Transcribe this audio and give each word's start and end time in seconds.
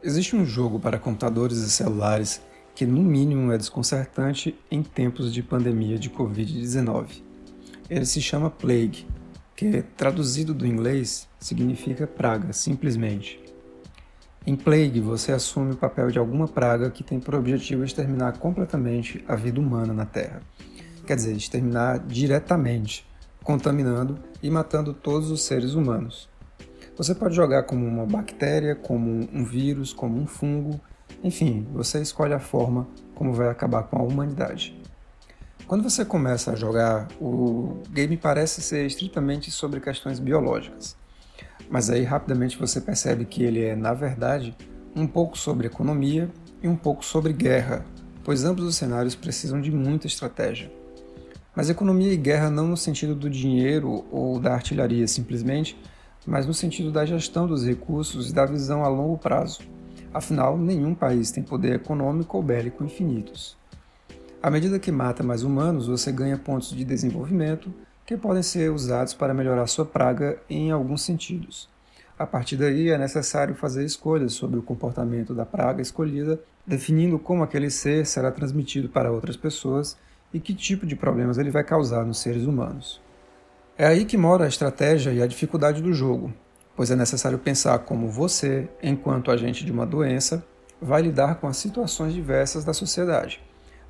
Existe 0.00 0.36
um 0.36 0.46
jogo 0.46 0.78
para 0.78 0.96
computadores 0.96 1.58
e 1.58 1.68
celulares 1.68 2.40
que, 2.72 2.86
no 2.86 3.02
mínimo, 3.02 3.50
é 3.50 3.58
desconcertante 3.58 4.56
em 4.70 4.80
tempos 4.80 5.34
de 5.34 5.42
pandemia 5.42 5.98
de 5.98 6.08
Covid-19. 6.08 7.20
Ele 7.90 8.04
se 8.04 8.22
chama 8.22 8.48
Plague, 8.48 9.08
que, 9.56 9.82
traduzido 9.96 10.54
do 10.54 10.64
inglês, 10.64 11.28
significa 11.40 12.06
praga, 12.06 12.52
simplesmente. 12.52 13.40
Em 14.46 14.54
Plague, 14.54 15.00
você 15.00 15.32
assume 15.32 15.72
o 15.72 15.76
papel 15.76 16.12
de 16.12 16.18
alguma 16.20 16.46
praga 16.46 16.92
que 16.92 17.02
tem 17.02 17.18
por 17.18 17.34
objetivo 17.34 17.82
exterminar 17.82 18.38
completamente 18.38 19.24
a 19.26 19.34
vida 19.34 19.58
humana 19.58 19.92
na 19.92 20.06
Terra. 20.06 20.40
Quer 21.04 21.16
dizer, 21.16 21.36
exterminar 21.36 21.98
diretamente, 22.06 23.04
contaminando 23.42 24.16
e 24.40 24.48
matando 24.48 24.94
todos 24.94 25.28
os 25.28 25.42
seres 25.42 25.74
humanos. 25.74 26.28
Você 26.98 27.14
pode 27.14 27.36
jogar 27.36 27.62
como 27.62 27.86
uma 27.86 28.04
bactéria, 28.04 28.74
como 28.74 29.28
um 29.32 29.44
vírus, 29.44 29.92
como 29.92 30.20
um 30.20 30.26
fungo, 30.26 30.80
enfim, 31.22 31.64
você 31.72 32.02
escolhe 32.02 32.34
a 32.34 32.40
forma 32.40 32.88
como 33.14 33.32
vai 33.32 33.48
acabar 33.48 33.84
com 33.84 33.98
a 33.98 34.02
humanidade. 34.02 34.76
Quando 35.68 35.88
você 35.88 36.04
começa 36.04 36.50
a 36.50 36.56
jogar, 36.56 37.06
o 37.20 37.80
game 37.90 38.16
parece 38.16 38.60
ser 38.60 38.84
estritamente 38.84 39.48
sobre 39.48 39.78
questões 39.78 40.18
biológicas, 40.18 40.96
mas 41.70 41.88
aí 41.88 42.02
rapidamente 42.02 42.58
você 42.58 42.80
percebe 42.80 43.24
que 43.24 43.44
ele 43.44 43.62
é, 43.62 43.76
na 43.76 43.94
verdade, 43.94 44.56
um 44.96 45.06
pouco 45.06 45.38
sobre 45.38 45.68
economia 45.68 46.28
e 46.60 46.66
um 46.66 46.74
pouco 46.74 47.04
sobre 47.04 47.32
guerra, 47.32 47.86
pois 48.24 48.42
ambos 48.42 48.64
os 48.64 48.74
cenários 48.74 49.14
precisam 49.14 49.60
de 49.60 49.70
muita 49.70 50.08
estratégia. 50.08 50.68
Mas 51.54 51.70
economia 51.70 52.12
e 52.12 52.16
guerra 52.16 52.50
não 52.50 52.66
no 52.66 52.76
sentido 52.76 53.14
do 53.14 53.30
dinheiro 53.30 54.04
ou 54.10 54.40
da 54.40 54.52
artilharia 54.52 55.06
simplesmente, 55.06 55.78
mas 56.28 56.46
no 56.46 56.52
sentido 56.52 56.92
da 56.92 57.06
gestão 57.06 57.46
dos 57.46 57.66
recursos 57.66 58.28
e 58.28 58.34
da 58.34 58.44
visão 58.44 58.84
a 58.84 58.88
longo 58.88 59.16
prazo. 59.16 59.60
Afinal, 60.12 60.58
nenhum 60.58 60.94
país 60.94 61.30
tem 61.30 61.42
poder 61.42 61.76
econômico 61.76 62.36
ou 62.36 62.42
bélico 62.42 62.84
infinitos. 62.84 63.56
À 64.42 64.50
medida 64.50 64.78
que 64.78 64.92
mata 64.92 65.22
mais 65.22 65.42
humanos, 65.42 65.86
você 65.86 66.12
ganha 66.12 66.36
pontos 66.36 66.70
de 66.70 66.84
desenvolvimento 66.84 67.72
que 68.04 68.14
podem 68.14 68.42
ser 68.42 68.70
usados 68.70 69.14
para 69.14 69.32
melhorar 69.32 69.66
sua 69.66 69.86
praga 69.86 70.38
em 70.50 70.70
alguns 70.70 71.02
sentidos. 71.02 71.66
A 72.18 72.26
partir 72.26 72.56
daí, 72.56 72.90
é 72.90 72.98
necessário 72.98 73.54
fazer 73.54 73.84
escolhas 73.84 74.34
sobre 74.34 74.58
o 74.58 74.62
comportamento 74.62 75.34
da 75.34 75.46
praga 75.46 75.80
escolhida, 75.80 76.38
definindo 76.66 77.18
como 77.18 77.42
aquele 77.42 77.70
ser 77.70 78.04
será 78.04 78.30
transmitido 78.30 78.88
para 78.90 79.10
outras 79.10 79.36
pessoas 79.36 79.96
e 80.32 80.38
que 80.38 80.54
tipo 80.54 80.84
de 80.84 80.94
problemas 80.94 81.38
ele 81.38 81.50
vai 81.50 81.64
causar 81.64 82.04
nos 82.04 82.18
seres 82.18 82.44
humanos. 82.44 83.00
É 83.80 83.86
aí 83.86 84.04
que 84.04 84.16
mora 84.16 84.44
a 84.44 84.48
estratégia 84.48 85.12
e 85.12 85.22
a 85.22 85.26
dificuldade 85.28 85.80
do 85.80 85.92
jogo, 85.92 86.34
pois 86.74 86.90
é 86.90 86.96
necessário 86.96 87.38
pensar 87.38 87.78
como 87.78 88.08
você, 88.08 88.68
enquanto 88.82 89.30
agente 89.30 89.64
de 89.64 89.70
uma 89.70 89.86
doença, 89.86 90.44
vai 90.82 91.00
lidar 91.00 91.36
com 91.36 91.46
as 91.46 91.58
situações 91.58 92.12
diversas 92.12 92.64
da 92.64 92.72
sociedade. 92.72 93.40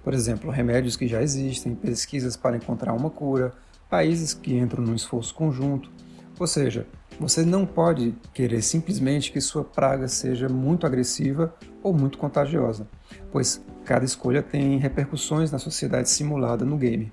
Por 0.04 0.12
exemplo, 0.12 0.50
remédios 0.50 0.94
que 0.94 1.08
já 1.08 1.22
existem, 1.22 1.74
pesquisas 1.74 2.36
para 2.36 2.58
encontrar 2.58 2.92
uma 2.92 3.08
cura, 3.08 3.54
países 3.88 4.34
que 4.34 4.54
entram 4.54 4.84
num 4.84 4.94
esforço 4.94 5.34
conjunto. 5.34 5.90
Ou 6.38 6.46
seja, 6.46 6.86
você 7.18 7.42
não 7.42 7.64
pode 7.64 8.14
querer 8.34 8.60
simplesmente 8.60 9.32
que 9.32 9.40
sua 9.40 9.64
praga 9.64 10.06
seja 10.06 10.50
muito 10.50 10.86
agressiva 10.86 11.54
ou 11.82 11.94
muito 11.94 12.18
contagiosa, 12.18 12.86
pois 13.32 13.64
cada 13.86 14.04
escolha 14.04 14.42
tem 14.42 14.76
repercussões 14.76 15.50
na 15.50 15.58
sociedade 15.58 16.10
simulada 16.10 16.62
no 16.62 16.76
game. 16.76 17.10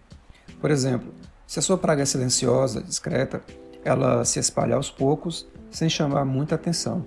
Por 0.60 0.72
exemplo, 0.72 1.14
se 1.48 1.60
a 1.60 1.62
sua 1.62 1.78
praga 1.78 2.02
é 2.02 2.06
silenciosa, 2.06 2.82
discreta, 2.82 3.44
ela 3.84 4.26
se 4.26 4.40
espalha 4.40 4.76
aos 4.76 4.90
poucos, 4.90 5.48
sem 5.70 5.88
chamar 5.88 6.26
muita 6.26 6.56
atenção. 6.56 7.06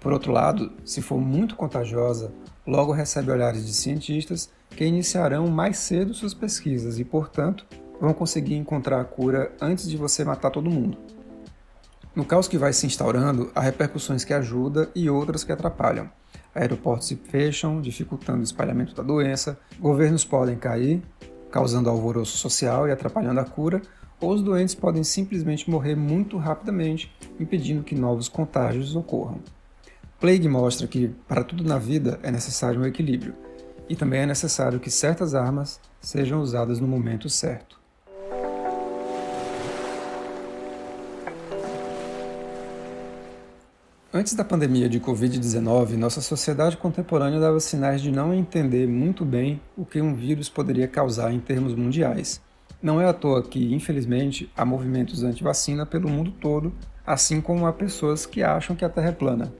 Por 0.00 0.12
outro 0.12 0.32
lado, 0.32 0.72
se 0.84 1.02
for 1.02 1.20
muito 1.20 1.56
contagiosa, 1.56 2.32
logo 2.66 2.92
recebe 2.92 3.30
olhares 3.30 3.66
de 3.66 3.72
cientistas 3.74 4.50
que 4.70 4.84
iniciarão 4.84 5.48
mais 5.48 5.78
cedo 5.78 6.14
suas 6.14 6.32
pesquisas 6.32 6.98
e, 6.98 7.04
portanto, 7.04 7.66
vão 8.00 8.14
conseguir 8.14 8.54
encontrar 8.54 9.00
a 9.00 9.04
cura 9.04 9.52
antes 9.60 9.88
de 9.88 9.96
você 9.96 10.24
matar 10.24 10.50
todo 10.50 10.70
mundo. 10.70 10.96
No 12.14 12.24
caos 12.24 12.48
que 12.48 12.58
vai 12.58 12.72
se 12.72 12.86
instaurando, 12.86 13.50
há 13.54 13.60
repercussões 13.60 14.24
que 14.24 14.32
ajudam 14.32 14.88
e 14.94 15.10
outras 15.10 15.44
que 15.44 15.52
atrapalham. 15.52 16.10
Aeroportos 16.54 17.08
se 17.08 17.16
fecham, 17.16 17.80
dificultando 17.80 18.40
o 18.40 18.44
espalhamento 18.44 18.94
da 18.94 19.02
doença, 19.02 19.58
governos 19.78 20.24
podem 20.24 20.56
cair 20.56 21.02
causando 21.50 21.90
alvoroço 21.90 22.36
social 22.36 22.88
e 22.88 22.92
atrapalhando 22.92 23.40
a 23.40 23.44
cura, 23.44 23.82
ou 24.20 24.32
os 24.32 24.42
doentes 24.42 24.74
podem 24.74 25.04
simplesmente 25.04 25.70
morrer 25.70 25.94
muito 25.94 26.36
rapidamente, 26.36 27.12
impedindo 27.38 27.84
que 27.84 27.94
novos 27.94 28.28
contágios 28.28 28.96
ocorram. 28.96 29.40
Plague 30.20 30.48
mostra 30.48 30.86
que, 30.88 31.08
para 31.28 31.44
tudo 31.44 31.62
na 31.62 31.78
vida, 31.78 32.18
é 32.22 32.30
necessário 32.30 32.80
um 32.80 32.86
equilíbrio, 32.86 33.34
e 33.88 33.94
também 33.94 34.20
é 34.20 34.26
necessário 34.26 34.80
que 34.80 34.90
certas 34.90 35.34
armas 35.34 35.80
sejam 36.00 36.40
usadas 36.40 36.80
no 36.80 36.88
momento 36.88 37.28
certo. 37.28 37.78
Antes 44.10 44.32
da 44.32 44.42
pandemia 44.42 44.88
de 44.88 44.98
Covid-19, 44.98 45.90
nossa 45.98 46.22
sociedade 46.22 46.78
contemporânea 46.78 47.38
dava 47.38 47.60
sinais 47.60 48.00
de 48.00 48.10
não 48.10 48.32
entender 48.32 48.88
muito 48.88 49.22
bem 49.22 49.60
o 49.76 49.84
que 49.84 50.00
um 50.00 50.14
vírus 50.14 50.48
poderia 50.48 50.88
causar 50.88 51.30
em 51.30 51.38
termos 51.38 51.74
mundiais. 51.74 52.40
Não 52.82 52.98
é 52.98 53.06
à 53.06 53.12
toa 53.12 53.42
que, 53.42 53.74
infelizmente, 53.74 54.50
há 54.56 54.64
movimentos 54.64 55.22
anti-vacina 55.22 55.84
pelo 55.84 56.08
mundo 56.08 56.30
todo, 56.30 56.72
assim 57.06 57.38
como 57.38 57.66
há 57.66 57.72
pessoas 57.72 58.24
que 58.24 58.42
acham 58.42 58.74
que 58.74 58.82
a 58.82 58.88
Terra 58.88 59.08
é 59.08 59.12
plana. 59.12 59.52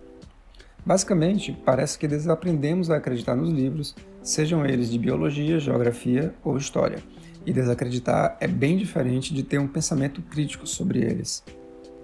Basicamente, 0.82 1.52
parece 1.66 1.98
que 1.98 2.08
desaprendemos 2.08 2.90
a 2.90 2.96
acreditar 2.96 3.36
nos 3.36 3.50
livros, 3.50 3.94
sejam 4.22 4.64
eles 4.64 4.90
de 4.90 4.98
biologia, 4.98 5.60
geografia 5.60 6.34
ou 6.42 6.56
história. 6.56 7.00
E 7.44 7.52
desacreditar 7.52 8.38
é 8.40 8.48
bem 8.48 8.78
diferente 8.78 9.34
de 9.34 9.42
ter 9.42 9.58
um 9.58 9.68
pensamento 9.68 10.22
crítico 10.22 10.66
sobre 10.66 11.00
eles. 11.00 11.44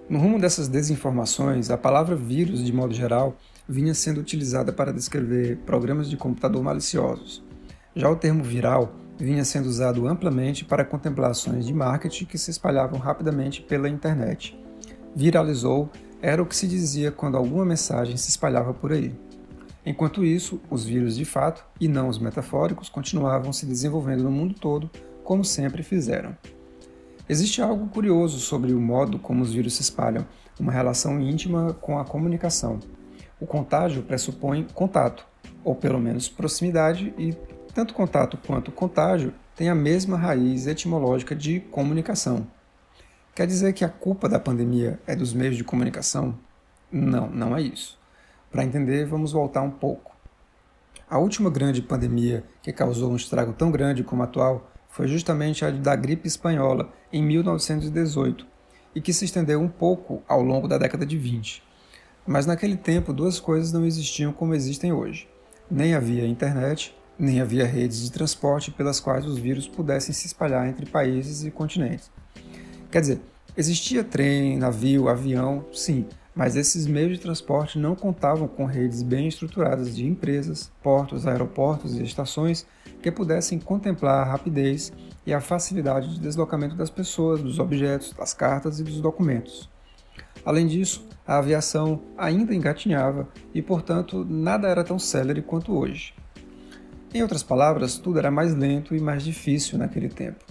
No 0.07 0.19
rumo 0.19 0.39
dessas 0.39 0.67
desinformações, 0.67 1.71
a 1.71 1.77
palavra 1.77 2.15
vírus, 2.15 2.63
de 2.63 2.71
modo 2.71 2.93
geral, 2.93 3.37
vinha 3.67 3.93
sendo 3.95 4.19
utilizada 4.19 4.71
para 4.71 4.93
descrever 4.93 5.57
programas 5.65 6.07
de 6.07 6.15
computador 6.15 6.61
maliciosos. 6.61 7.43
Já 7.95 8.07
o 8.07 8.15
termo 8.15 8.43
viral 8.43 8.93
vinha 9.17 9.43
sendo 9.43 9.65
usado 9.65 10.07
amplamente 10.07 10.63
para 10.63 10.85
contemplações 10.85 11.65
de 11.65 11.73
marketing 11.73 12.25
que 12.25 12.37
se 12.37 12.51
espalhavam 12.51 12.99
rapidamente 12.99 13.63
pela 13.63 13.89
internet. 13.89 14.55
Viralizou 15.15 15.89
era 16.21 16.41
o 16.41 16.45
que 16.45 16.55
se 16.55 16.67
dizia 16.67 17.11
quando 17.11 17.35
alguma 17.35 17.65
mensagem 17.65 18.15
se 18.15 18.29
espalhava 18.29 18.75
por 18.75 18.91
aí. 18.91 19.11
Enquanto 19.83 20.23
isso, 20.23 20.61
os 20.69 20.85
vírus 20.85 21.15
de 21.15 21.25
fato, 21.25 21.65
e 21.79 21.87
não 21.87 22.09
os 22.09 22.19
metafóricos, 22.19 22.89
continuavam 22.89 23.51
se 23.51 23.65
desenvolvendo 23.65 24.23
no 24.23 24.31
mundo 24.31 24.53
todo, 24.53 24.89
como 25.23 25.43
sempre 25.43 25.81
fizeram. 25.81 26.37
Existe 27.27 27.59
algo 27.59 27.87
curioso 27.87 28.39
sobre 28.39 28.71
o 28.71 28.79
modo 28.79 29.17
como 29.17 29.41
os 29.41 29.51
vírus 29.51 29.73
se 29.73 29.81
espalham, 29.81 30.27
uma 30.59 30.71
relação 30.71 31.19
íntima 31.19 31.73
com 31.73 31.97
a 31.97 32.05
comunicação. 32.05 32.79
O 33.39 33.47
contágio 33.47 34.03
pressupõe 34.03 34.67
contato, 34.75 35.25
ou 35.63 35.73
pelo 35.73 35.99
menos 35.99 36.29
proximidade, 36.29 37.13
e 37.17 37.33
tanto 37.73 37.95
contato 37.95 38.37
quanto 38.45 38.71
contágio 38.71 39.33
têm 39.55 39.69
a 39.69 39.75
mesma 39.75 40.17
raiz 40.17 40.67
etimológica 40.67 41.35
de 41.35 41.59
comunicação. 41.59 42.45
Quer 43.33 43.47
dizer 43.47 43.73
que 43.73 43.83
a 43.83 43.89
culpa 43.89 44.29
da 44.29 44.39
pandemia 44.39 44.99
é 45.07 45.15
dos 45.15 45.33
meios 45.33 45.57
de 45.57 45.63
comunicação? 45.63 46.37
Não, 46.91 47.27
não 47.27 47.57
é 47.57 47.61
isso. 47.61 47.99
Para 48.51 48.63
entender, 48.63 49.05
vamos 49.05 49.31
voltar 49.31 49.63
um 49.63 49.71
pouco. 49.71 50.15
A 51.09 51.17
última 51.17 51.49
grande 51.49 51.81
pandemia 51.81 52.43
que 52.61 52.71
causou 52.71 53.11
um 53.11 53.15
estrago 53.15 53.51
tão 53.51 53.71
grande 53.71 54.03
como 54.03 54.21
a 54.21 54.25
atual 54.25 54.71
foi 54.95 55.09
justamente 55.09 55.65
a 55.65 55.71
da 55.71 55.93
gripe 55.93 56.25
espanhola, 56.25 56.89
em 57.11 57.21
1918, 57.21 58.47
e 58.95 59.01
que 59.01 59.11
se 59.11 59.25
estendeu 59.25 59.59
um 59.59 59.67
pouco 59.67 60.23
ao 60.25 60.41
longo 60.41 60.69
da 60.69 60.77
década 60.77 61.05
de 61.05 61.17
20. 61.17 61.61
Mas 62.25 62.45
naquele 62.45 62.77
tempo, 62.77 63.11
duas 63.11 63.37
coisas 63.37 63.73
não 63.73 63.85
existiam 63.85 64.31
como 64.31 64.55
existem 64.55 64.93
hoje. 64.93 65.27
Nem 65.69 65.93
havia 65.93 66.25
internet, 66.25 66.95
nem 67.19 67.41
havia 67.41 67.65
redes 67.65 68.03
de 68.03 68.09
transporte 68.09 68.71
pelas 68.71 69.01
quais 69.01 69.25
os 69.25 69.37
vírus 69.37 69.67
pudessem 69.67 70.15
se 70.15 70.27
espalhar 70.27 70.65
entre 70.65 70.85
países 70.85 71.43
e 71.43 71.51
continentes. 71.51 72.09
Quer 72.89 73.01
dizer, 73.01 73.21
existia 73.57 74.01
trem, 74.01 74.57
navio, 74.57 75.09
avião, 75.09 75.65
sim, 75.73 76.05
mas 76.35 76.57
esses 76.57 76.85
meios 76.85 77.13
de 77.13 77.19
transporte 77.19 77.79
não 77.79 77.95
contavam 77.95 78.47
com 78.47 78.65
redes 78.65 79.01
bem 79.01 79.27
estruturadas 79.27 79.95
de 79.95 80.05
empresas, 80.05 80.69
portos, 80.83 81.25
aeroportos 81.25 81.97
e 81.97 82.03
estações 82.03 82.67
que 83.01 83.09
pudessem 83.09 83.57
contemplar 83.57 84.21
a 84.21 84.31
rapidez 84.31 84.91
e 85.25 85.33
a 85.33 85.39
facilidade 85.39 86.13
de 86.13 86.19
deslocamento 86.19 86.75
das 86.75 86.89
pessoas, 86.89 87.41
dos 87.41 87.57
objetos, 87.57 88.11
das 88.11 88.33
cartas 88.33 88.79
e 88.79 88.83
dos 88.83 88.99
documentos. 88.99 89.69
Além 90.43 90.67
disso, 90.67 91.07
a 91.25 91.37
aviação 91.37 92.01
ainda 92.17 92.53
engatinhava 92.53 93.27
e, 93.53 93.61
portanto, 93.61 94.25
nada 94.29 94.67
era 94.67 94.83
tão 94.83 94.99
célere 94.99 95.41
quanto 95.41 95.75
hoje. 95.75 96.13
Em 97.13 97.21
outras 97.21 97.41
palavras, 97.41 97.97
tudo 97.97 98.19
era 98.19 98.29
mais 98.29 98.53
lento 98.53 98.93
e 98.93 98.99
mais 98.99 99.23
difícil 99.23 99.79
naquele 99.79 100.09
tempo. 100.09 100.43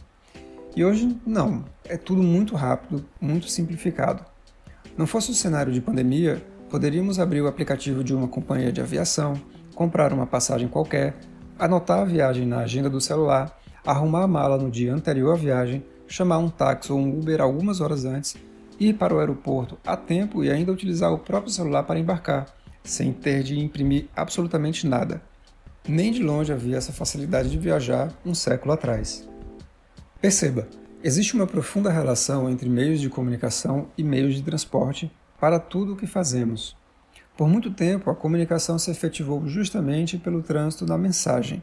E 0.75 0.85
hoje, 0.85 1.17
não, 1.25 1.65
é 1.85 1.97
tudo 1.97 2.23
muito 2.23 2.57
rápido, 2.57 3.05
muito 3.21 3.49
simplificado. 3.49 4.25
Não 4.97 5.07
fosse 5.07 5.31
o 5.31 5.35
cenário 5.35 5.73
de 5.73 5.81
pandemia, 5.81 6.45
poderíamos 6.71 7.19
abrir 7.19 7.41
o 7.41 7.49
aplicativo 7.49 8.05
de 8.05 8.15
uma 8.15 8.29
companhia 8.29 8.71
de 8.71 8.81
aviação, 8.81 9.35
comprar 9.75 10.13
uma 10.13 10.27
passagem 10.27 10.69
qualquer, 10.69 11.17
anotar 11.59 12.01
a 12.01 12.05
viagem 12.05 12.47
na 12.47 12.61
agenda 12.61 12.89
do 12.89 13.01
celular, 13.01 13.61
arrumar 13.85 14.23
a 14.23 14.29
mala 14.29 14.57
no 14.57 14.71
dia 14.71 14.95
anterior 14.95 15.33
à 15.33 15.37
viagem, 15.37 15.85
chamar 16.07 16.39
um 16.39 16.49
táxi 16.49 16.93
ou 16.93 16.99
um 16.99 17.19
Uber 17.19 17.41
algumas 17.41 17.81
horas 17.81 18.05
antes, 18.05 18.37
ir 18.79 18.95
para 18.95 19.15
o 19.15 19.19
aeroporto 19.19 19.77
a 19.85 19.97
tempo 19.97 20.45
e 20.45 20.51
ainda 20.51 20.73
utilizar 20.73 21.13
o 21.13 21.19
próprio 21.19 21.53
celular 21.53 21.83
para 21.83 21.99
embarcar, 21.99 22.47
sem 22.85 23.13
ter 23.13 23.43
de 23.43 23.59
imprimir 23.59 24.09
absolutamente 24.15 24.87
nada. 24.87 25.21
Nem 25.89 26.13
de 26.13 26.23
longe 26.23 26.53
havia 26.53 26.77
essa 26.77 26.93
facilidade 26.93 27.51
de 27.51 27.59
viajar 27.59 28.13
um 28.25 28.35
século 28.35 28.73
atrás. 28.73 29.29
Perceba, 30.21 30.69
existe 31.05 31.35
uma 31.35 31.47
profunda 31.47 31.91
relação 31.91 32.49
entre 32.49 32.67
meios 32.67 32.99
de 32.99 33.11
comunicação 33.11 33.89
e 33.97 34.03
meios 34.03 34.35
de 34.35 34.43
transporte 34.43 35.13
para 35.39 35.61
tudo 35.61 35.93
o 35.93 35.97
que 35.97 36.07
fazemos. 36.07 36.75
Por 37.37 37.47
muito 37.47 37.71
tempo, 37.71 38.11
a 38.11 38.15
comunicação 38.15 38.79
se 38.79 38.91
efetivou 38.91 39.47
justamente 39.47 40.17
pelo 40.17 40.43
trânsito 40.43 40.87
da 40.87 40.97
mensagem. 40.97 41.63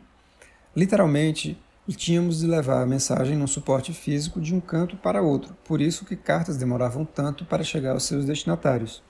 Literalmente, 0.76 1.58
tínhamos 1.90 2.40
de 2.40 2.48
levar 2.48 2.84
a 2.84 2.86
mensagem 2.86 3.36
num 3.36 3.48
suporte 3.48 3.92
físico 3.92 4.40
de 4.40 4.54
um 4.54 4.62
canto 4.62 4.96
para 4.96 5.24
outro, 5.24 5.58
por 5.66 5.82
isso 5.82 6.06
que 6.06 6.16
cartas 6.16 6.56
demoravam 6.56 7.04
tanto 7.04 7.44
para 7.44 7.64
chegar 7.64 7.94
aos 7.94 8.04
seus 8.04 8.24
destinatários. 8.24 9.04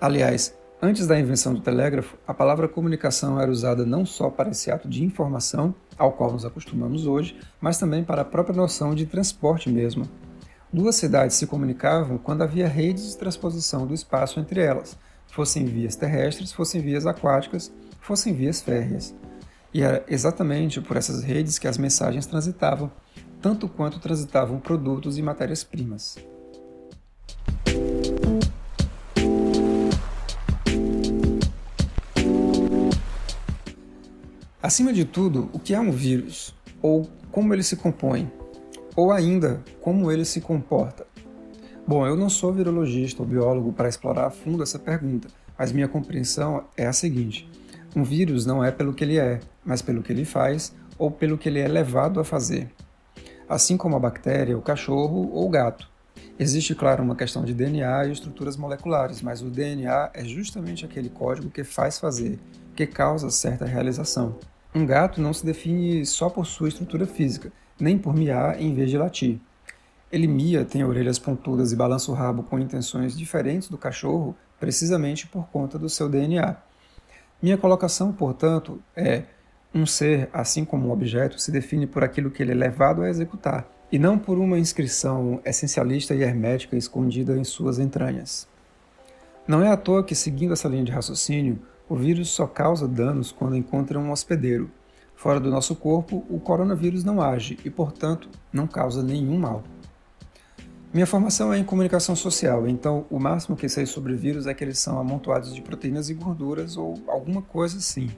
Aliás, 0.00 0.56
Antes 0.86 1.06
da 1.06 1.18
invenção 1.18 1.54
do 1.54 1.62
telégrafo, 1.62 2.14
a 2.26 2.34
palavra 2.34 2.68
comunicação 2.68 3.40
era 3.40 3.50
usada 3.50 3.86
não 3.86 4.04
só 4.04 4.28
para 4.28 4.50
esse 4.50 4.70
ato 4.70 4.86
de 4.86 5.02
informação, 5.02 5.74
ao 5.96 6.12
qual 6.12 6.30
nos 6.30 6.44
acostumamos 6.44 7.06
hoje, 7.06 7.40
mas 7.58 7.78
também 7.78 8.04
para 8.04 8.20
a 8.20 8.24
própria 8.24 8.54
noção 8.54 8.94
de 8.94 9.06
transporte 9.06 9.70
mesmo. 9.70 10.06
Duas 10.70 10.96
cidades 10.96 11.36
se 11.36 11.46
comunicavam 11.46 12.18
quando 12.18 12.42
havia 12.42 12.68
redes 12.68 13.12
de 13.12 13.16
transposição 13.16 13.86
do 13.86 13.94
espaço 13.94 14.38
entre 14.38 14.60
elas, 14.60 14.94
fossem 15.32 15.64
vias 15.64 15.96
terrestres, 15.96 16.52
fossem 16.52 16.82
vias 16.82 17.06
aquáticas, 17.06 17.72
fossem 17.98 18.34
vias 18.34 18.60
férreas. 18.60 19.14
E 19.72 19.80
era 19.80 20.04
exatamente 20.06 20.82
por 20.82 20.98
essas 20.98 21.22
redes 21.22 21.58
que 21.58 21.66
as 21.66 21.78
mensagens 21.78 22.26
transitavam, 22.26 22.92
tanto 23.40 23.70
quanto 23.70 23.98
transitavam 23.98 24.60
produtos 24.60 25.16
e 25.16 25.22
matérias-primas. 25.22 26.18
Acima 34.64 34.94
de 34.94 35.04
tudo, 35.04 35.50
o 35.52 35.58
que 35.58 35.74
é 35.74 35.78
um 35.78 35.90
vírus? 35.90 36.54
Ou 36.80 37.06
como 37.30 37.52
ele 37.52 37.62
se 37.62 37.76
compõe? 37.76 38.32
Ou 38.96 39.12
ainda, 39.12 39.62
como 39.82 40.10
ele 40.10 40.24
se 40.24 40.40
comporta? 40.40 41.06
Bom, 41.86 42.06
eu 42.06 42.16
não 42.16 42.30
sou 42.30 42.50
virologista 42.50 43.20
ou 43.20 43.28
biólogo 43.28 43.74
para 43.74 43.90
explorar 43.90 44.28
a 44.28 44.30
fundo 44.30 44.62
essa 44.62 44.78
pergunta, 44.78 45.28
mas 45.58 45.70
minha 45.70 45.86
compreensão 45.86 46.64
é 46.78 46.86
a 46.86 46.94
seguinte: 46.94 47.46
um 47.94 48.02
vírus 48.02 48.46
não 48.46 48.64
é 48.64 48.70
pelo 48.70 48.94
que 48.94 49.04
ele 49.04 49.18
é, 49.18 49.38
mas 49.62 49.82
pelo 49.82 50.02
que 50.02 50.10
ele 50.10 50.24
faz 50.24 50.74
ou 50.96 51.10
pelo 51.10 51.36
que 51.36 51.46
ele 51.46 51.58
é 51.58 51.68
levado 51.68 52.18
a 52.18 52.24
fazer. 52.24 52.70
Assim 53.46 53.76
como 53.76 53.96
a 53.96 54.00
bactéria, 54.00 54.56
o 54.56 54.62
cachorro 54.62 55.28
ou 55.30 55.44
o 55.44 55.50
gato. 55.50 55.90
Existe, 56.38 56.74
claro, 56.74 57.04
uma 57.04 57.16
questão 57.16 57.44
de 57.44 57.52
DNA 57.52 58.06
e 58.06 58.12
estruturas 58.12 58.56
moleculares, 58.56 59.20
mas 59.20 59.42
o 59.42 59.50
DNA 59.50 60.10
é 60.14 60.24
justamente 60.24 60.86
aquele 60.86 61.10
código 61.10 61.50
que 61.50 61.64
faz 61.64 61.98
fazer, 61.98 62.40
que 62.74 62.86
causa 62.86 63.28
certa 63.28 63.66
realização. 63.66 64.38
Um 64.74 64.84
gato 64.84 65.20
não 65.20 65.32
se 65.32 65.46
define 65.46 66.04
só 66.04 66.28
por 66.28 66.44
sua 66.46 66.68
estrutura 66.68 67.06
física, 67.06 67.52
nem 67.78 67.96
por 67.96 68.12
miar 68.12 68.60
em 68.60 68.74
vez 68.74 68.90
de 68.90 68.98
latir. 68.98 69.38
Ele 70.10 70.26
mia, 70.26 70.64
tem 70.64 70.82
orelhas 70.82 71.16
pontudas 71.16 71.70
e 71.70 71.76
balança 71.76 72.10
o 72.10 72.14
rabo 72.14 72.42
com 72.42 72.58
intenções 72.58 73.16
diferentes 73.16 73.68
do 73.68 73.78
cachorro, 73.78 74.36
precisamente 74.58 75.28
por 75.28 75.46
conta 75.46 75.78
do 75.78 75.88
seu 75.88 76.08
DNA. 76.08 76.56
Minha 77.40 77.56
colocação, 77.56 78.12
portanto, 78.12 78.82
é: 78.96 79.24
um 79.72 79.86
ser, 79.86 80.28
assim 80.32 80.64
como 80.64 80.88
um 80.88 80.92
objeto, 80.92 81.38
se 81.38 81.52
define 81.52 81.86
por 81.86 82.02
aquilo 82.02 82.30
que 82.30 82.42
ele 82.42 82.52
é 82.52 82.56
levado 82.56 83.02
a 83.02 83.08
executar, 83.08 83.68
e 83.92 83.98
não 83.98 84.18
por 84.18 84.38
uma 84.38 84.58
inscrição 84.58 85.40
essencialista 85.44 86.16
e 86.16 86.22
hermética 86.22 86.76
escondida 86.76 87.36
em 87.36 87.44
suas 87.44 87.78
entranhas. 87.78 88.48
Não 89.46 89.62
é 89.62 89.68
à 89.70 89.76
toa 89.76 90.02
que, 90.02 90.14
seguindo 90.14 90.52
essa 90.52 90.66
linha 90.66 90.84
de 90.84 90.90
raciocínio, 90.90 91.60
o 91.88 91.96
vírus 91.96 92.30
só 92.30 92.46
causa 92.46 92.88
danos 92.88 93.30
quando 93.30 93.56
encontra 93.56 93.98
um 93.98 94.10
hospedeiro. 94.10 94.70
Fora 95.14 95.38
do 95.38 95.50
nosso 95.50 95.76
corpo, 95.76 96.24
o 96.28 96.40
coronavírus 96.40 97.04
não 97.04 97.20
age 97.20 97.58
e, 97.64 97.70
portanto, 97.70 98.28
não 98.52 98.66
causa 98.66 99.02
nenhum 99.02 99.38
mal. 99.38 99.62
Minha 100.92 101.06
formação 101.06 101.52
é 101.52 101.58
em 101.58 101.64
comunicação 101.64 102.14
social, 102.14 102.68
então 102.68 103.04
o 103.10 103.18
máximo 103.18 103.56
que 103.56 103.68
sei 103.68 103.84
sobre 103.84 104.14
vírus 104.14 104.46
é 104.46 104.54
que 104.54 104.62
eles 104.62 104.78
são 104.78 104.98
amontoados 104.98 105.52
de 105.52 105.60
proteínas 105.60 106.08
e 106.08 106.14
gorduras 106.14 106.76
ou 106.76 106.94
alguma 107.08 107.42
coisa 107.42 107.78
assim. 107.78 108.10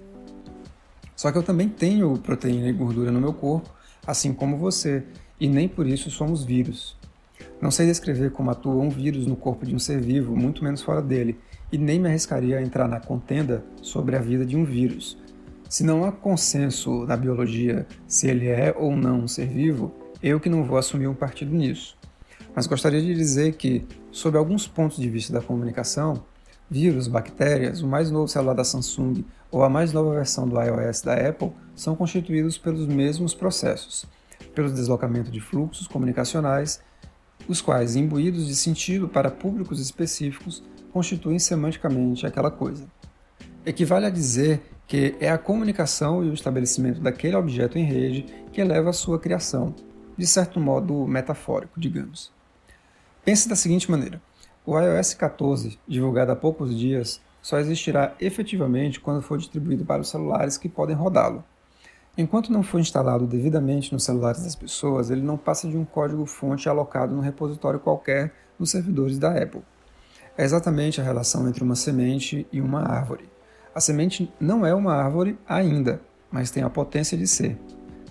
Só 1.17 1.33
que 1.33 1.39
eu 1.39 1.43
também 1.43 1.69
tenho 1.69 2.19
proteína 2.19 2.69
e 2.69 2.73
gordura 2.73 3.11
no 3.11 3.21
meu 3.21 3.33
corpo, 3.33 3.71
assim 4.07 4.33
como 4.35 4.59
você, 4.59 5.03
e 5.41 5.49
nem 5.49 5.67
por 5.67 5.87
isso 5.87 6.11
somos 6.11 6.45
vírus. 6.45 6.97
Não 7.61 7.71
sei 7.71 7.87
descrever 7.87 8.31
como 8.33 8.51
atua 8.51 8.75
um 8.75 8.91
vírus 8.91 9.27
no 9.27 9.37
corpo 9.37 9.65
de 9.65 9.75
um 9.75 9.79
ser 9.79 10.01
vivo, 10.01 10.37
muito 10.37 10.63
menos 10.63 10.83
fora 10.83 11.01
dele, 11.01 11.39
e 11.73 11.79
nem 11.79 11.99
me 11.99 12.09
arriscaria 12.09 12.59
a 12.59 12.63
entrar 12.63 12.87
na 12.87 13.01
contenda 13.01 13.65
sobre 13.81 14.17
a 14.17 14.21
vida 14.21 14.45
de 14.45 14.57
um 14.57 14.65
vírus. 14.65 15.19
Se 15.69 15.83
não 15.83 16.05
há 16.05 16.13
consenso 16.13 17.05
na 17.07 17.17
biologia 17.17 17.87
se 18.07 18.29
ele 18.29 18.47
é 18.47 18.75
ou 18.77 18.97
não 18.97 19.21
um 19.21 19.29
ser 19.29 19.47
vivo, 19.47 19.93
eu 20.23 20.39
que 20.39 20.49
não 20.49 20.65
vou 20.65 20.79
assumir 20.79 21.09
um 21.09 21.15
partido 21.15 21.55
nisso. 21.55 21.97
Mas 22.55 22.67
gostaria 22.67 23.01
de 23.01 23.15
dizer 23.15 23.55
que, 23.55 23.87
sob 24.13 24.39
alguns 24.39 24.67
pontos 24.67 24.99
de 24.99 25.09
vista 25.09 25.33
da 25.33 25.41
comunicação, 25.41 26.23
vírus, 26.71 27.09
bactérias, 27.09 27.83
o 27.83 27.87
mais 27.87 28.11
novo 28.11 28.29
celular 28.29 28.55
da 28.55 28.65
Samsung 28.65 29.25
ou 29.51 29.63
a 29.63 29.69
mais 29.69 29.93
nova 29.93 30.15
versão 30.15 30.49
do 30.49 30.61
iOS 30.61 31.03
da 31.03 31.15
Apple 31.15 31.53
são 31.75 31.95
constituídos 31.95 32.59
pelos 32.59 32.87
mesmos 32.87 33.35
processos, 33.35 34.07
pelo 34.55 34.73
deslocamento 34.73 35.31
de 35.31 35.41
fluxos 35.41 35.87
comunicacionais, 35.87 36.81
os 37.49 37.61
quais, 37.61 37.97
imbuídos 37.97 38.47
de 38.47 38.57
sentido 38.57 39.09
para 39.09 39.31
públicos 39.31 39.81
específicos, 39.81 40.63
constituem 40.93 41.39
semanticamente 41.39 42.27
aquela 42.27 42.51
coisa. 42.51 42.87
Equivale 43.65 44.07
a 44.07 44.11
dizer 44.11 44.63
que 44.87 45.17
é 45.21 45.29
a 45.29 45.39
comunicação 45.39 46.25
e 46.25 46.31
o 46.31 46.35
estabelecimento 46.35 47.01
daquele 47.01 47.37
objeto 47.37 47.79
em 47.79 47.85
rede 47.85 48.27
que 48.53 48.63
leva 48.63 48.91
à 48.91 48.93
sua 48.93 49.19
criação, 49.19 49.75
de 50.17 50.27
certo 50.27 50.61
modo 50.61 51.07
metafórico, 51.07 51.79
digamos. 51.79 52.33
Pense 53.25 53.49
da 53.49 53.57
seguinte 53.57 53.91
maneira: 53.91 54.23
o 54.65 54.79
iOS 54.79 55.15
14, 55.15 55.79
divulgado 55.87 56.33
há 56.33 56.37
poucos 56.37 56.79
dias, 56.79 57.21
só 57.43 57.59
existirá 57.59 58.15
efetivamente 58.21 59.01
quando 59.01 59.23
for 59.23 59.39
distribuído 59.39 59.85
para 59.85 60.03
os 60.03 60.09
celulares 60.09 60.57
que 60.57 60.69
podem 60.69 60.97
rodá-lo. 60.97 61.45
Enquanto 62.17 62.53
não 62.53 62.63
for 62.63 62.81
instalado 62.81 63.27
devidamente 63.27 63.93
nos 63.93 64.05
celulares 64.05 64.43
das 64.43 64.55
pessoas, 64.55 65.11
ele 65.11 65.23
não 65.23 65.37
passa 65.37 65.69
de 65.69 65.77
um 65.77 65.85
código-fonte 65.85 66.69
alocado 66.69 67.15
num 67.15 67.21
repositório 67.21 67.79
qualquer 67.79 68.33
nos 68.59 68.71
servidores 68.71 69.19
da 69.19 69.31
Apple 69.31 69.63
é 70.37 70.45
exatamente 70.45 71.01
a 71.01 71.05
relação 71.05 71.49
entre 71.49 71.65
uma 71.65 71.75
semente 71.75 72.47
e 72.53 72.61
uma 72.61 72.83
árvore. 72.83 73.25
A 73.75 73.81
semente 73.81 74.31
não 74.39 74.67
é 74.67 74.75
uma 74.75 74.95
árvore 74.95 75.39
ainda, 75.49 76.01
mas 76.31 76.51
tem 76.51 76.63
a 76.63 76.71
potência 76.71 77.17
de 77.17 77.27
ser. 77.27 77.59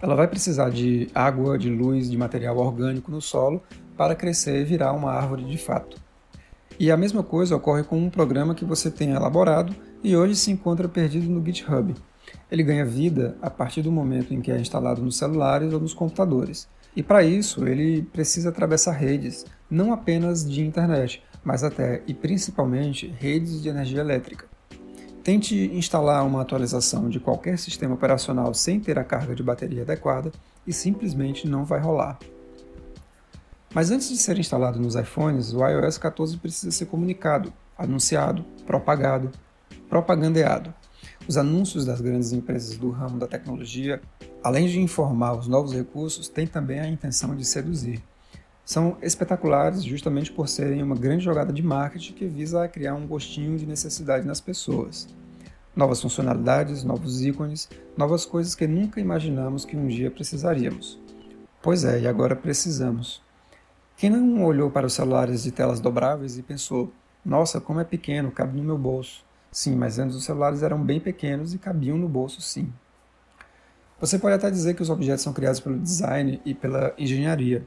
Ela 0.01 0.15
vai 0.15 0.27
precisar 0.27 0.69
de 0.69 1.09
água, 1.13 1.57
de 1.57 1.69
luz, 1.69 2.09
de 2.09 2.17
material 2.17 2.57
orgânico 2.57 3.11
no 3.11 3.21
solo 3.21 3.61
para 3.95 4.15
crescer 4.15 4.61
e 4.61 4.65
virar 4.65 4.93
uma 4.93 5.11
árvore 5.11 5.43
de 5.45 5.57
fato. 5.57 5.97
E 6.79 6.91
a 6.91 6.97
mesma 6.97 7.23
coisa 7.23 7.55
ocorre 7.55 7.83
com 7.83 7.97
um 7.97 8.09
programa 8.09 8.53
que 8.53 8.65
você 8.65 8.91
tenha 8.91 9.15
elaborado 9.15 9.73
e 10.03 10.15
hoje 10.15 10.35
se 10.35 10.51
encontra 10.51 10.89
perdido 10.89 11.29
no 11.29 11.43
GitHub. 11.45 11.95
Ele 12.51 12.63
ganha 12.63 12.85
vida 12.85 13.37
a 13.41 13.49
partir 13.49 13.81
do 13.81 13.91
momento 13.91 14.33
em 14.33 14.41
que 14.41 14.51
é 14.51 14.59
instalado 14.59 15.01
nos 15.01 15.17
celulares 15.17 15.73
ou 15.73 15.79
nos 15.79 15.93
computadores. 15.93 16.67
E 16.95 17.03
para 17.03 17.23
isso, 17.23 17.67
ele 17.67 18.03
precisa 18.03 18.49
atravessar 18.49 18.93
redes, 18.93 19.45
não 19.69 19.91
apenas 19.91 20.49
de 20.49 20.65
internet, 20.65 21.21
mas 21.43 21.63
até 21.63 22.01
e 22.07 22.13
principalmente 22.13 23.07
redes 23.19 23.61
de 23.61 23.69
energia 23.69 23.99
elétrica. 23.99 24.47
Tente 25.23 25.55
instalar 25.73 26.25
uma 26.25 26.41
atualização 26.41 27.09
de 27.09 27.19
qualquer 27.19 27.57
sistema 27.57 27.95
operacional 27.95 28.53
sem 28.53 28.79
ter 28.79 28.97
a 28.99 29.03
carga 29.03 29.35
de 29.35 29.41
bateria 29.41 29.81
adequada 29.81 30.31
e 30.67 30.71
simplesmente 30.71 31.47
não 31.47 31.65
vai 31.65 31.79
rolar. 31.79 32.19
Mas 33.73 33.91
antes 33.91 34.07
de 34.07 34.17
ser 34.17 34.37
instalado 34.37 34.79
nos 34.79 34.95
iPhones, 34.95 35.51
o 35.51 35.67
iOS 35.67 35.97
14 35.97 36.37
precisa 36.37 36.71
ser 36.71 36.85
comunicado, 36.85 37.51
anunciado, 37.77 38.45
propagado, 38.65 39.31
propagandeado. 39.89 40.73
Os 41.27 41.37
anúncios 41.37 41.85
das 41.85 42.01
grandes 42.01 42.31
empresas 42.31 42.77
do 42.77 42.89
ramo 42.89 43.17
da 43.17 43.27
tecnologia, 43.27 44.01
além 44.43 44.67
de 44.67 44.79
informar 44.79 45.33
os 45.33 45.47
novos 45.47 45.73
recursos, 45.73 46.27
têm 46.27 46.45
também 46.45 46.79
a 46.79 46.87
intenção 46.87 47.35
de 47.35 47.43
seduzir 47.43 48.01
são 48.65 48.97
espetaculares 48.99 49.83
justamente 49.83 50.31
por 50.31 50.49
serem 50.49 50.81
uma 50.81 50.95
grande 50.95 51.23
jogada 51.23 51.53
de 51.53 51.61
marketing 51.61 52.13
que 52.13 52.25
visa 52.25 52.67
criar 52.67 52.95
um 52.95 53.05
gostinho 53.05 53.57
de 53.57 53.65
necessidade 53.65 54.25
nas 54.25 54.41
pessoas. 54.41 55.07
Novas 55.75 56.01
funcionalidades, 56.01 56.83
novos 56.83 57.23
ícones, 57.23 57.69
novas 57.95 58.25
coisas 58.25 58.55
que 58.55 58.65
nunca 58.65 58.99
imaginamos 58.99 59.65
que 59.65 59.77
um 59.77 59.87
dia 59.87 60.09
precisaríamos. 60.09 60.99
Pois 61.61 61.83
é, 61.83 62.01
e 62.01 62.07
agora 62.07 62.35
precisamos. 62.35 63.21
Quem 63.97 64.09
não 64.09 64.43
olhou 64.43 64.71
para 64.71 64.87
os 64.87 64.93
celulares 64.93 65.43
de 65.43 65.51
telas 65.51 65.79
dobráveis 65.79 66.37
e 66.37 66.41
pensou: 66.41 66.91
Nossa, 67.23 67.61
como 67.61 67.79
é 67.79 67.83
pequeno, 67.83 68.31
cabe 68.31 68.57
no 68.57 68.63
meu 68.63 68.77
bolso. 68.77 69.23
Sim, 69.55 69.73
mas 69.73 69.97
antes 69.97 70.17
os 70.17 70.25
celulares 70.25 70.61
eram 70.63 70.77
bem 70.83 70.99
pequenos 70.99 71.53
e 71.53 71.57
cabiam 71.57 71.97
no 71.97 72.09
bolso, 72.09 72.41
sim. 72.41 72.73
Você 74.01 74.19
pode 74.19 74.35
até 74.35 74.51
dizer 74.51 74.73
que 74.73 74.81
os 74.81 74.89
objetos 74.89 75.23
são 75.23 75.31
criados 75.31 75.61
pelo 75.61 75.79
design 75.79 76.41
e 76.43 76.53
pela 76.53 76.93
engenharia. 76.97 77.65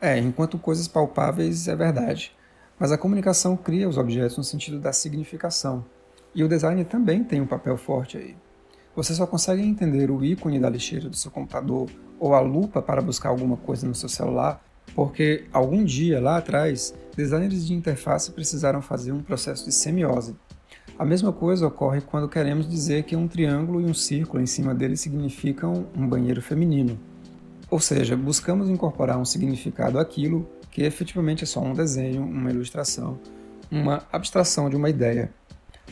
É, 0.00 0.18
enquanto 0.18 0.58
coisas 0.58 0.88
palpáveis 0.88 1.68
é 1.68 1.76
verdade. 1.76 2.36
Mas 2.76 2.90
a 2.90 2.98
comunicação 2.98 3.56
cria 3.56 3.88
os 3.88 3.96
objetos 3.96 4.38
no 4.38 4.42
sentido 4.42 4.80
da 4.80 4.92
significação. 4.92 5.84
E 6.34 6.42
o 6.42 6.48
design 6.48 6.84
também 6.84 7.22
tem 7.22 7.40
um 7.40 7.46
papel 7.46 7.76
forte 7.76 8.18
aí. 8.18 8.36
Você 8.96 9.14
só 9.14 9.24
consegue 9.24 9.62
entender 9.62 10.10
o 10.10 10.24
ícone 10.24 10.58
da 10.58 10.68
lixeira 10.68 11.08
do 11.08 11.14
seu 11.14 11.30
computador 11.30 11.88
ou 12.18 12.34
a 12.34 12.40
lupa 12.40 12.82
para 12.82 13.00
buscar 13.00 13.28
alguma 13.28 13.56
coisa 13.56 13.86
no 13.86 13.94
seu 13.94 14.08
celular 14.08 14.60
porque 14.96 15.44
algum 15.52 15.84
dia 15.84 16.20
lá 16.20 16.38
atrás, 16.38 16.92
designers 17.16 17.64
de 17.64 17.72
interface 17.72 18.32
precisaram 18.32 18.82
fazer 18.82 19.12
um 19.12 19.22
processo 19.22 19.64
de 19.64 19.72
semiose. 19.72 20.34
A 21.00 21.04
mesma 21.06 21.32
coisa 21.32 21.66
ocorre 21.66 22.02
quando 22.02 22.28
queremos 22.28 22.68
dizer 22.68 23.04
que 23.04 23.16
um 23.16 23.26
triângulo 23.26 23.80
e 23.80 23.86
um 23.86 23.94
círculo 23.94 24.42
em 24.42 24.44
cima 24.44 24.74
dele 24.74 24.98
significam 24.98 25.86
um 25.96 26.06
banheiro 26.06 26.42
feminino. 26.42 27.00
Ou 27.70 27.80
seja, 27.80 28.14
buscamos 28.14 28.68
incorporar 28.68 29.16
um 29.16 29.24
significado 29.24 29.98
àquilo 29.98 30.46
que 30.70 30.82
efetivamente 30.82 31.42
é 31.42 31.46
só 31.46 31.58
um 31.62 31.72
desenho, 31.72 32.22
uma 32.22 32.50
ilustração, 32.50 33.18
uma 33.70 34.02
abstração 34.12 34.68
de 34.68 34.76
uma 34.76 34.90
ideia. 34.90 35.32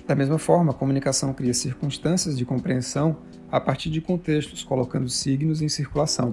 Da 0.06 0.14
mesma 0.14 0.38
forma, 0.38 0.72
a 0.72 0.74
comunicação 0.74 1.32
cria 1.32 1.54
circunstâncias 1.54 2.36
de 2.36 2.44
compreensão 2.44 3.16
a 3.50 3.58
partir 3.58 3.88
de 3.88 4.02
contextos, 4.02 4.62
colocando 4.62 5.08
signos 5.08 5.62
em 5.62 5.70
circulação. 5.70 6.32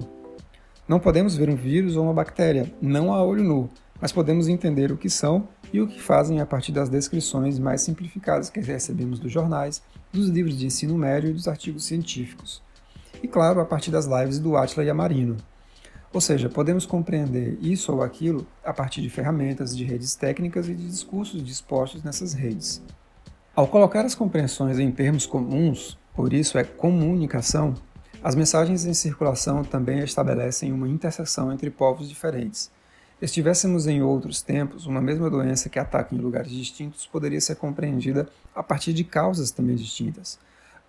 Não 0.86 1.00
podemos 1.00 1.34
ver 1.34 1.48
um 1.48 1.56
vírus 1.56 1.96
ou 1.96 2.04
uma 2.04 2.12
bactéria, 2.12 2.70
não 2.82 3.14
a 3.14 3.24
olho 3.24 3.42
nu, 3.42 3.70
mas 3.98 4.12
podemos 4.12 4.48
entender 4.48 4.92
o 4.92 4.98
que 4.98 5.08
são 5.08 5.48
e 5.72 5.80
o 5.80 5.86
que 5.86 6.00
fazem 6.00 6.40
a 6.40 6.46
partir 6.46 6.72
das 6.72 6.88
descrições 6.88 7.58
mais 7.58 7.80
simplificadas 7.82 8.50
que 8.50 8.60
recebemos 8.60 9.18
dos 9.18 9.32
jornais, 9.32 9.82
dos 10.12 10.28
livros 10.28 10.58
de 10.58 10.66
ensino 10.66 10.96
médio 10.96 11.30
e 11.30 11.32
dos 11.32 11.48
artigos 11.48 11.84
científicos. 11.84 12.62
E 13.22 13.28
claro, 13.28 13.60
a 13.60 13.64
partir 13.64 13.90
das 13.90 14.06
lives 14.06 14.38
do 14.38 14.56
Atila 14.56 14.84
e 14.84 14.90
Amarino. 14.90 15.36
Ou 16.12 16.20
seja, 16.20 16.48
podemos 16.48 16.86
compreender 16.86 17.58
isso 17.60 17.92
ou 17.92 18.02
aquilo 18.02 18.46
a 18.64 18.72
partir 18.72 19.02
de 19.02 19.10
ferramentas, 19.10 19.76
de 19.76 19.84
redes 19.84 20.14
técnicas 20.14 20.68
e 20.68 20.74
de 20.74 20.86
discursos 20.86 21.44
dispostos 21.44 22.02
nessas 22.02 22.32
redes. 22.32 22.82
Ao 23.54 23.66
colocar 23.66 24.04
as 24.04 24.14
compreensões 24.14 24.78
em 24.78 24.90
termos 24.90 25.26
comuns, 25.26 25.98
por 26.14 26.32
isso 26.32 26.56
é 26.56 26.64
comunicação, 26.64 27.74
as 28.26 28.34
mensagens 28.34 28.84
em 28.84 28.94
circulação 28.94 29.62
também 29.62 30.00
estabelecem 30.00 30.72
uma 30.72 30.88
interseção 30.88 31.52
entre 31.52 31.70
povos 31.70 32.08
diferentes. 32.08 32.70
Estivéssemos 33.20 33.86
em 33.86 34.02
outros 34.02 34.42
tempos, 34.42 34.84
uma 34.84 35.00
mesma 35.00 35.30
doença 35.30 35.70
que 35.70 35.78
ataca 35.78 36.14
em 36.14 36.18
lugares 36.18 36.50
distintos 36.50 37.06
poderia 37.06 37.40
ser 37.40 37.56
compreendida 37.56 38.28
a 38.54 38.62
partir 38.62 38.92
de 38.92 39.04
causas 39.04 39.50
também 39.50 39.74
distintas. 39.74 40.38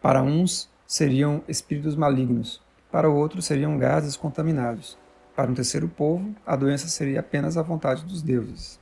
Para 0.01 0.22
uns, 0.22 0.69
seriam 0.86 1.41
espíritos 1.48 1.96
malignos, 1.96 2.62
para 2.91 3.10
outros, 3.10 3.46
seriam 3.46 3.77
gases 3.77 4.17
contaminados. 4.17 4.98
Para 5.38 5.50
um 5.50 5.53
terceiro 5.53 5.88
povo, 5.88 6.36
a 6.46 6.55
doença 6.57 6.89
seria 6.89 7.22
apenas 7.22 7.55
a 7.55 7.62
vontade 7.62 8.03
dos 8.03 8.22
deuses. 8.22 8.77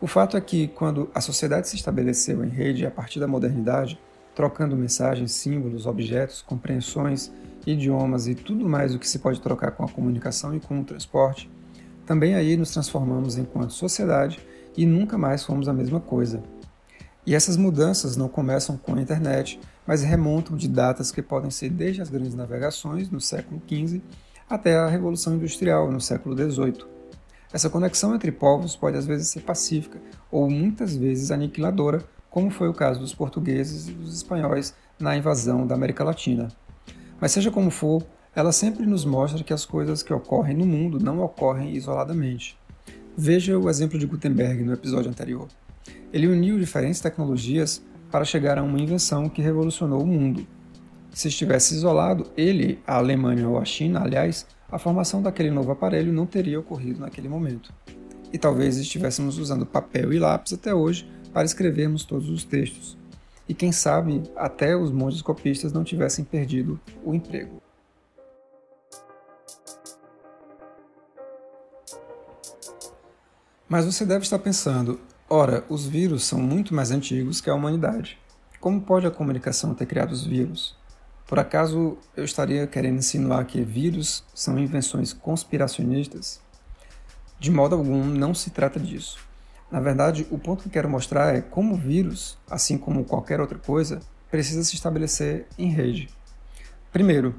O 0.00 0.06
fato 0.06 0.36
é 0.36 0.40
que, 0.40 0.68
quando 0.68 1.10
a 1.14 1.20
sociedade 1.20 1.68
se 1.68 1.76
estabeleceu 1.76 2.42
em 2.42 2.48
rede 2.48 2.86
a 2.86 2.90
partir 2.90 3.20
da 3.20 3.26
modernidade, 3.26 4.00
trocando 4.34 4.76
mensagens, 4.76 5.32
símbolos, 5.32 5.84
objetos, 5.84 6.40
compreensões, 6.40 7.30
idiomas 7.66 8.26
e 8.26 8.34
tudo 8.34 8.66
mais 8.66 8.94
o 8.94 8.98
que 8.98 9.08
se 9.08 9.18
pode 9.18 9.40
trocar 9.40 9.72
com 9.72 9.84
a 9.84 9.88
comunicação 9.88 10.54
e 10.54 10.60
com 10.60 10.80
o 10.80 10.84
transporte, 10.84 11.50
também 12.08 12.34
aí 12.34 12.56
nos 12.56 12.70
transformamos 12.70 13.36
enquanto 13.36 13.74
sociedade 13.74 14.40
e 14.74 14.86
nunca 14.86 15.18
mais 15.18 15.44
fomos 15.44 15.68
a 15.68 15.74
mesma 15.74 16.00
coisa. 16.00 16.42
E 17.26 17.34
essas 17.34 17.58
mudanças 17.58 18.16
não 18.16 18.30
começam 18.30 18.78
com 18.78 18.94
a 18.94 19.02
internet, 19.02 19.60
mas 19.86 20.02
remontam 20.02 20.56
de 20.56 20.68
datas 20.68 21.12
que 21.12 21.20
podem 21.20 21.50
ser 21.50 21.68
desde 21.68 22.00
as 22.00 22.08
grandes 22.08 22.34
navegações 22.34 23.10
no 23.10 23.20
século 23.20 23.60
XV 23.68 24.00
até 24.48 24.74
a 24.74 24.88
Revolução 24.88 25.34
Industrial 25.34 25.92
no 25.92 26.00
século 26.00 26.34
XVIII. 26.34 26.86
Essa 27.52 27.68
conexão 27.68 28.14
entre 28.14 28.32
povos 28.32 28.74
pode 28.74 28.96
às 28.96 29.04
vezes 29.04 29.28
ser 29.28 29.40
pacífica 29.40 30.00
ou 30.30 30.48
muitas 30.48 30.96
vezes 30.96 31.30
aniquiladora, 31.30 32.02
como 32.30 32.50
foi 32.50 32.70
o 32.70 32.74
caso 32.74 33.00
dos 33.00 33.14
portugueses 33.14 33.86
e 33.88 33.92
dos 33.92 34.14
espanhóis 34.14 34.72
na 34.98 35.14
invasão 35.14 35.66
da 35.66 35.74
América 35.74 36.02
Latina. 36.02 36.48
Mas 37.20 37.32
seja 37.32 37.50
como 37.50 37.70
for, 37.70 38.02
ela 38.34 38.52
sempre 38.52 38.86
nos 38.86 39.04
mostra 39.04 39.42
que 39.42 39.52
as 39.52 39.64
coisas 39.64 40.02
que 40.02 40.12
ocorrem 40.12 40.56
no 40.56 40.66
mundo 40.66 40.98
não 41.00 41.20
ocorrem 41.20 41.74
isoladamente. 41.74 42.58
Veja 43.16 43.58
o 43.58 43.68
exemplo 43.68 43.98
de 43.98 44.06
Gutenberg 44.06 44.62
no 44.62 44.72
episódio 44.72 45.10
anterior. 45.10 45.48
Ele 46.12 46.28
uniu 46.28 46.58
diferentes 46.58 47.00
tecnologias 47.00 47.82
para 48.10 48.24
chegar 48.24 48.58
a 48.58 48.62
uma 48.62 48.80
invenção 48.80 49.28
que 49.28 49.42
revolucionou 49.42 50.02
o 50.02 50.06
mundo. 50.06 50.46
Se 51.12 51.28
estivesse 51.28 51.74
isolado, 51.74 52.30
ele, 52.36 52.78
a 52.86 52.96
Alemanha 52.96 53.48
ou 53.48 53.58
a 53.58 53.64
China, 53.64 54.02
aliás, 54.02 54.46
a 54.70 54.78
formação 54.78 55.20
daquele 55.20 55.50
novo 55.50 55.72
aparelho 55.72 56.12
não 56.12 56.26
teria 56.26 56.60
ocorrido 56.60 57.00
naquele 57.00 57.28
momento. 57.28 57.72
E 58.32 58.38
talvez 58.38 58.76
estivéssemos 58.76 59.38
usando 59.38 59.66
papel 59.66 60.12
e 60.12 60.18
lápis 60.18 60.52
até 60.52 60.74
hoje 60.74 61.08
para 61.32 61.44
escrevermos 61.44 62.04
todos 62.04 62.28
os 62.28 62.44
textos. 62.44 62.96
E 63.48 63.54
quem 63.54 63.72
sabe 63.72 64.22
até 64.36 64.76
os 64.76 64.92
monges 64.92 65.22
copistas 65.22 65.72
não 65.72 65.82
tivessem 65.82 66.24
perdido 66.24 66.78
o 67.02 67.14
emprego. 67.14 67.62
Mas 73.68 73.84
você 73.84 74.06
deve 74.06 74.24
estar 74.24 74.38
pensando: 74.38 74.98
ora, 75.28 75.64
os 75.68 75.86
vírus 75.86 76.24
são 76.24 76.40
muito 76.40 76.74
mais 76.74 76.90
antigos 76.90 77.40
que 77.40 77.50
a 77.50 77.54
humanidade. 77.54 78.18
Como 78.58 78.80
pode 78.80 79.06
a 79.06 79.10
comunicação 79.10 79.74
ter 79.74 79.86
criado 79.86 80.12
os 80.12 80.24
vírus? 80.24 80.74
Por 81.26 81.38
acaso 81.38 81.98
eu 82.16 82.24
estaria 82.24 82.66
querendo 82.66 82.98
insinuar 82.98 83.44
que 83.44 83.60
vírus 83.60 84.24
são 84.34 84.58
invenções 84.58 85.12
conspiracionistas? 85.12 86.40
De 87.38 87.50
modo 87.50 87.74
algum, 87.74 88.02
não 88.04 88.34
se 88.34 88.50
trata 88.50 88.80
disso. 88.80 89.18
Na 89.70 89.80
verdade, 89.80 90.26
o 90.30 90.38
ponto 90.38 90.62
que 90.62 90.70
quero 90.70 90.88
mostrar 90.88 91.36
é 91.36 91.42
como 91.42 91.74
o 91.74 91.78
vírus, 91.78 92.38
assim 92.50 92.78
como 92.78 93.04
qualquer 93.04 93.38
outra 93.38 93.58
coisa, 93.58 94.00
precisa 94.30 94.64
se 94.64 94.74
estabelecer 94.74 95.46
em 95.58 95.70
rede. 95.70 96.08
Primeiro, 96.90 97.34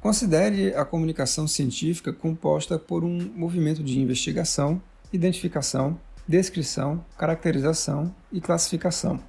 considere 0.00 0.74
a 0.74 0.84
comunicação 0.84 1.46
científica 1.46 2.12
composta 2.12 2.76
por 2.76 3.04
um 3.04 3.30
movimento 3.36 3.84
de 3.84 4.00
investigação, 4.00 4.82
identificação, 5.12 5.98
descrição, 6.26 7.04
caracterização 7.18 8.14
e 8.30 8.40
classificação. 8.40 9.20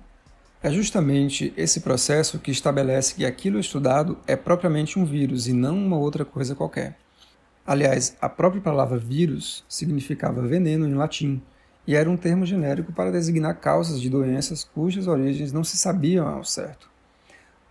É 0.63 0.69
justamente 0.69 1.51
esse 1.57 1.81
processo 1.81 2.37
que 2.37 2.51
estabelece 2.51 3.15
que 3.15 3.25
aquilo 3.25 3.59
estudado 3.59 4.19
é 4.27 4.35
propriamente 4.35 4.99
um 4.99 5.05
vírus 5.05 5.47
e 5.47 5.53
não 5.53 5.75
uma 5.75 5.97
outra 5.97 6.23
coisa 6.23 6.53
qualquer. 6.53 6.97
Aliás, 7.65 8.15
a 8.21 8.29
própria 8.29 8.61
palavra 8.61 8.97
vírus 8.97 9.63
significava 9.67 10.41
veneno 10.41 10.87
em 10.87 10.93
latim 10.93 11.41
e 11.87 11.95
era 11.95 12.09
um 12.09 12.17
termo 12.17 12.45
genérico 12.45 12.93
para 12.93 13.11
designar 13.11 13.59
causas 13.59 13.99
de 13.99 14.09
doenças 14.09 14.63
cujas 14.63 15.07
origens 15.07 15.51
não 15.51 15.63
se 15.63 15.77
sabiam 15.77 16.27
ao 16.27 16.43
certo. 16.43 16.89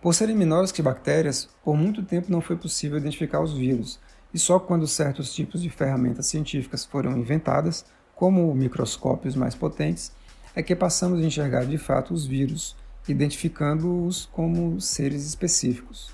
Por 0.01 0.13
serem 0.13 0.35
menores 0.35 0.71
que 0.71 0.81
bactérias, 0.81 1.47
por 1.63 1.77
muito 1.77 2.03
tempo 2.03 2.31
não 2.31 2.41
foi 2.41 2.57
possível 2.57 2.97
identificar 2.97 3.39
os 3.39 3.53
vírus, 3.53 3.99
e 4.33 4.39
só 4.39 4.59
quando 4.59 4.87
certos 4.87 5.33
tipos 5.33 5.61
de 5.61 5.69
ferramentas 5.69 6.25
científicas 6.25 6.83
foram 6.83 7.17
inventadas, 7.17 7.85
como 8.21 8.53
microscópios 8.53 9.35
mais 9.35 9.55
potentes, 9.55 10.11
é 10.55 10.61
que 10.61 10.75
passamos 10.75 11.19
a 11.19 11.25
enxergar 11.25 11.65
de 11.65 11.79
fato 11.79 12.13
os 12.13 12.23
vírus, 12.23 12.75
identificando-os 13.07 14.29
como 14.31 14.79
seres 14.79 15.25
específicos. 15.25 16.13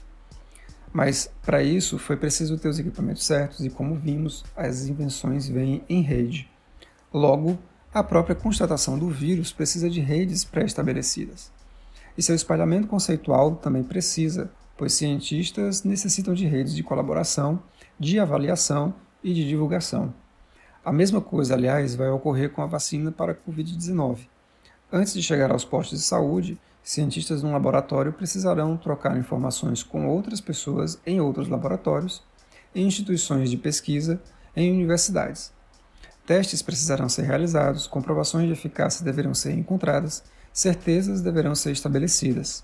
Mas 0.93 1.29
para 1.41 1.61
isso 1.61 1.99
foi 1.99 2.15
preciso 2.15 2.57
ter 2.57 2.69
os 2.69 2.79
equipamentos 2.79 3.25
certos 3.25 3.59
e, 3.59 3.69
como 3.69 3.93
vimos, 3.93 4.45
as 4.55 4.87
invenções 4.87 5.49
vêm 5.49 5.83
em 5.89 6.01
rede. 6.01 6.49
Logo, 7.13 7.59
a 7.93 8.01
própria 8.01 8.37
constatação 8.37 8.97
do 8.97 9.09
vírus 9.09 9.51
precisa 9.51 9.89
de 9.89 9.99
redes 9.99 10.45
pré-estabelecidas. 10.45 11.51
E 12.17 12.23
seu 12.23 12.35
espalhamento 12.35 12.87
conceitual 12.87 13.57
também 13.57 13.83
precisa, 13.83 14.49
pois 14.77 14.93
cientistas 14.93 15.83
necessitam 15.83 16.33
de 16.33 16.47
redes 16.47 16.73
de 16.73 16.83
colaboração, 16.83 17.61
de 17.99 18.17
avaliação 18.17 18.93
e 19.21 19.33
de 19.33 19.45
divulgação. 19.45 20.13
A 20.87 20.91
mesma 20.93 21.19
coisa, 21.19 21.53
aliás, 21.53 21.95
vai 21.95 22.07
ocorrer 22.07 22.49
com 22.49 22.61
a 22.61 22.65
vacina 22.65 23.11
para 23.11 23.33
a 23.33 23.35
Covid-19. 23.35 24.19
Antes 24.89 25.13
de 25.13 25.21
chegar 25.21 25.51
aos 25.51 25.65
postos 25.65 25.99
de 25.99 26.05
saúde, 26.05 26.57
cientistas 26.81 27.43
num 27.43 27.51
laboratório 27.51 28.13
precisarão 28.13 28.77
trocar 28.77 29.17
informações 29.17 29.83
com 29.83 30.07
outras 30.07 30.39
pessoas 30.39 30.97
em 31.05 31.19
outros 31.19 31.49
laboratórios, 31.49 32.23
em 32.73 32.87
instituições 32.87 33.49
de 33.49 33.57
pesquisa, 33.57 34.21
em 34.55 34.71
universidades. 34.71 35.51
Testes 36.25 36.61
precisarão 36.61 37.09
ser 37.09 37.23
realizados, 37.23 37.85
comprovações 37.85 38.45
de 38.45 38.53
eficácia 38.53 39.03
deverão 39.03 39.33
ser 39.33 39.51
encontradas, 39.51 40.23
certezas 40.53 41.19
deverão 41.19 41.53
ser 41.53 41.73
estabelecidas. 41.73 42.63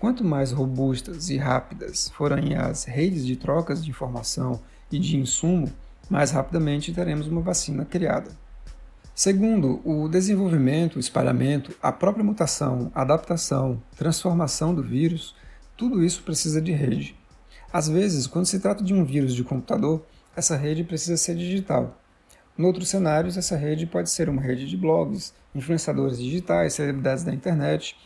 Quanto 0.00 0.24
mais 0.24 0.52
robustas 0.52 1.28
e 1.28 1.36
rápidas 1.36 2.08
forem 2.16 2.54
as 2.54 2.84
redes 2.84 3.26
de 3.26 3.36
trocas 3.36 3.84
de 3.84 3.90
informação 3.90 4.58
e 4.90 4.98
de 4.98 5.18
insumo, 5.18 5.70
mais 6.08 6.30
rapidamente 6.30 6.92
teremos 6.92 7.26
uma 7.26 7.40
vacina 7.40 7.84
criada. 7.84 8.30
Segundo, 9.14 9.80
o 9.84 10.08
desenvolvimento, 10.08 10.96
o 10.96 11.00
espalhamento, 11.00 11.74
a 11.82 11.90
própria 11.90 12.24
mutação, 12.24 12.90
adaptação, 12.94 13.82
transformação 13.96 14.72
do 14.74 14.82
vírus, 14.82 15.34
tudo 15.76 16.04
isso 16.04 16.22
precisa 16.22 16.62
de 16.62 16.72
rede. 16.72 17.16
Às 17.72 17.88
vezes, 17.88 18.26
quando 18.26 18.46
se 18.46 18.60
trata 18.60 18.82
de 18.82 18.94
um 18.94 19.04
vírus 19.04 19.34
de 19.34 19.44
computador, 19.44 20.06
essa 20.36 20.56
rede 20.56 20.84
precisa 20.84 21.16
ser 21.16 21.34
digital. 21.34 21.98
Em 22.56 22.64
outros 22.64 22.88
cenários, 22.88 23.36
essa 23.36 23.56
rede 23.56 23.86
pode 23.86 24.08
ser 24.08 24.28
uma 24.28 24.40
rede 24.40 24.68
de 24.68 24.76
blogs, 24.76 25.34
influenciadores 25.54 26.18
digitais, 26.18 26.74
celebridades 26.74 27.24
da 27.24 27.34
internet, 27.34 27.96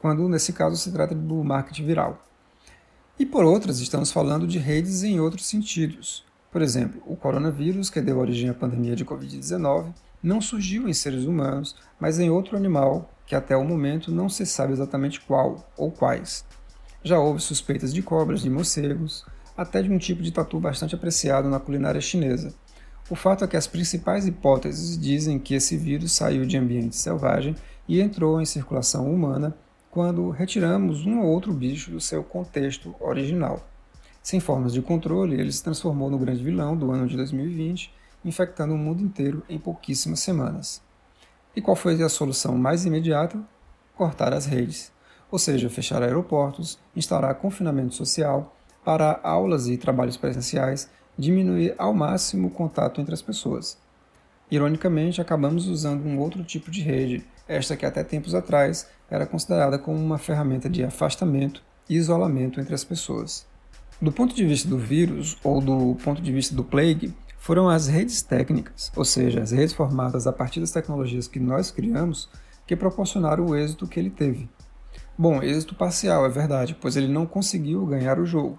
quando 0.00 0.28
nesse 0.28 0.52
caso 0.52 0.76
se 0.76 0.90
trata 0.90 1.14
do 1.14 1.44
marketing 1.44 1.86
viral. 1.86 2.26
E 3.18 3.24
por 3.24 3.44
outras, 3.44 3.78
estamos 3.78 4.12
falando 4.12 4.46
de 4.46 4.58
redes 4.58 5.04
em 5.04 5.20
outros 5.20 5.46
sentidos. 5.46 6.25
Por 6.56 6.62
exemplo, 6.62 7.02
o 7.04 7.14
coronavírus, 7.14 7.90
que 7.90 8.00
deu 8.00 8.16
origem 8.16 8.48
à 8.48 8.54
pandemia 8.54 8.96
de 8.96 9.04
Covid-19, 9.04 9.92
não 10.22 10.40
surgiu 10.40 10.88
em 10.88 10.92
seres 10.94 11.24
humanos, 11.24 11.76
mas 12.00 12.18
em 12.18 12.30
outro 12.30 12.56
animal 12.56 13.10
que 13.26 13.34
até 13.34 13.54
o 13.54 13.62
momento 13.62 14.10
não 14.10 14.26
se 14.26 14.46
sabe 14.46 14.72
exatamente 14.72 15.20
qual 15.20 15.70
ou 15.76 15.92
quais. 15.92 16.46
Já 17.04 17.18
houve 17.18 17.42
suspeitas 17.42 17.92
de 17.92 18.00
cobras, 18.00 18.40
de 18.40 18.48
morcegos, 18.48 19.26
até 19.54 19.82
de 19.82 19.92
um 19.92 19.98
tipo 19.98 20.22
de 20.22 20.32
tatu 20.32 20.58
bastante 20.58 20.94
apreciado 20.94 21.46
na 21.50 21.60
culinária 21.60 22.00
chinesa. 22.00 22.54
O 23.10 23.14
fato 23.14 23.44
é 23.44 23.46
que 23.46 23.58
as 23.58 23.66
principais 23.66 24.26
hipóteses 24.26 24.98
dizem 24.98 25.38
que 25.38 25.54
esse 25.54 25.76
vírus 25.76 26.12
saiu 26.12 26.46
de 26.46 26.56
ambiente 26.56 26.96
selvagem 26.96 27.54
e 27.86 28.00
entrou 28.00 28.40
em 28.40 28.46
circulação 28.46 29.12
humana 29.12 29.54
quando 29.90 30.30
retiramos 30.30 31.04
um 31.04 31.20
ou 31.20 31.26
outro 31.26 31.52
bicho 31.52 31.90
do 31.90 32.00
seu 32.00 32.24
contexto 32.24 32.94
original. 32.98 33.75
Sem 34.26 34.40
formas 34.40 34.72
de 34.72 34.82
controle, 34.82 35.40
ele 35.40 35.52
se 35.52 35.62
transformou 35.62 36.10
no 36.10 36.18
grande 36.18 36.42
vilão 36.42 36.76
do 36.76 36.90
ano 36.90 37.06
de 37.06 37.16
2020 37.16 37.94
infectando 38.24 38.74
o 38.74 38.76
mundo 38.76 39.00
inteiro 39.00 39.44
em 39.48 39.56
pouquíssimas 39.56 40.18
semanas. 40.18 40.82
E 41.54 41.62
qual 41.62 41.76
foi 41.76 42.02
a 42.02 42.08
solução 42.08 42.58
mais 42.58 42.84
imediata? 42.84 43.38
Cortar 43.94 44.34
as 44.34 44.44
redes, 44.44 44.90
ou 45.30 45.38
seja, 45.38 45.70
fechar 45.70 46.02
aeroportos, 46.02 46.76
instaurar 46.96 47.36
confinamento 47.36 47.94
social, 47.94 48.52
parar 48.84 49.20
aulas 49.22 49.68
e 49.68 49.76
trabalhos 49.76 50.16
presenciais, 50.16 50.90
diminuir 51.16 51.76
ao 51.78 51.94
máximo 51.94 52.48
o 52.48 52.50
contato 52.50 53.00
entre 53.00 53.14
as 53.14 53.22
pessoas. 53.22 53.78
Ironicamente, 54.50 55.20
acabamos 55.20 55.68
usando 55.68 56.04
um 56.04 56.18
outro 56.18 56.42
tipo 56.42 56.68
de 56.68 56.80
rede, 56.80 57.24
esta 57.46 57.76
que 57.76 57.86
até 57.86 58.02
tempos 58.02 58.34
atrás 58.34 58.88
era 59.08 59.24
considerada 59.24 59.78
como 59.78 59.96
uma 59.96 60.18
ferramenta 60.18 60.68
de 60.68 60.82
afastamento 60.82 61.62
e 61.88 61.94
isolamento 61.94 62.60
entre 62.60 62.74
as 62.74 62.82
pessoas. 62.82 63.46
Do 64.00 64.12
ponto 64.12 64.34
de 64.34 64.44
vista 64.44 64.68
do 64.68 64.76
vírus, 64.76 65.38
ou 65.42 65.58
do 65.58 65.96
ponto 66.04 66.20
de 66.20 66.30
vista 66.30 66.54
do 66.54 66.62
plague, 66.62 67.14
foram 67.38 67.66
as 67.66 67.86
redes 67.86 68.20
técnicas, 68.20 68.92
ou 68.94 69.06
seja, 69.06 69.40
as 69.40 69.52
redes 69.52 69.72
formadas 69.72 70.26
a 70.26 70.32
partir 70.32 70.60
das 70.60 70.70
tecnologias 70.70 71.26
que 71.26 71.40
nós 71.40 71.70
criamos, 71.70 72.28
que 72.66 72.76
proporcionaram 72.76 73.46
o 73.46 73.56
êxito 73.56 73.86
que 73.86 73.98
ele 73.98 74.10
teve. 74.10 74.50
Bom, 75.16 75.42
êxito 75.42 75.74
parcial, 75.74 76.26
é 76.26 76.28
verdade, 76.28 76.76
pois 76.78 76.94
ele 76.94 77.08
não 77.08 77.24
conseguiu 77.24 77.86
ganhar 77.86 78.18
o 78.18 78.26
jogo. 78.26 78.58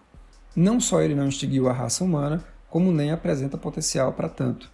Não 0.55 0.79
só 0.79 1.01
ele 1.01 1.13
não 1.13 1.27
extinguiu 1.27 1.69
a 1.69 1.73
raça 1.73 2.03
humana, 2.03 2.43
como 2.67 2.91
nem 2.91 3.11
apresenta 3.11 3.59
potencial 3.59 4.13
para 4.13 4.29
tanto. 4.29 4.71